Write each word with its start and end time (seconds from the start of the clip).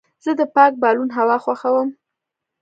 زه 0.23 0.31
د 0.39 0.41
پاک 0.55 0.73
بالون 0.81 1.09
هوا 1.17 1.37
خوښوم. 1.43 1.89